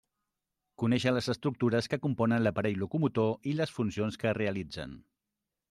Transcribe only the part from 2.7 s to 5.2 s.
locomotor i les funcions que realitzen.